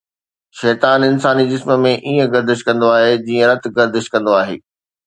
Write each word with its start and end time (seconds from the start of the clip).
شيطان 0.59 0.99
انساني 1.09 1.43
جسم 1.51 1.69
۾ 1.83 1.93
ائين 1.99 2.23
گردش 2.33 2.59
ڪندو 2.67 2.87
آهي 2.99 3.13
جيئن 3.29 3.43
رت 3.53 3.63
گردش 3.79 4.13
ڪندو 4.17 4.39
آهي 4.43 4.57